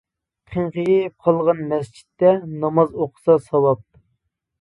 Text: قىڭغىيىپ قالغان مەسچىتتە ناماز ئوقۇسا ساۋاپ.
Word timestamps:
قىڭغىيىپ 0.53 1.11
قالغان 1.27 1.61
مەسچىتتە 1.73 2.31
ناماز 2.63 2.97
ئوقۇسا 2.97 3.37
ساۋاپ. 3.51 3.83